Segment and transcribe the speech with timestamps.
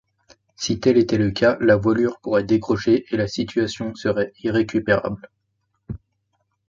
[0.55, 5.29] Si tel était le cas, la voilure pourrait décrocher et la situation serait irrécupérable.